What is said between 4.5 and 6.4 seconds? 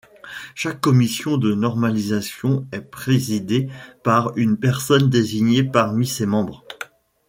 personne désignée parmi ses